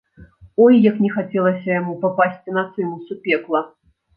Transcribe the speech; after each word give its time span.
Ой, 0.63 0.77
як 0.85 0.97
не 1.05 1.11
хацелася 1.17 1.69
яму 1.77 1.93
папасці 2.07 2.57
на 2.59 2.67
цымус 2.73 3.05
у 3.17 3.21
пекла! 3.29 3.67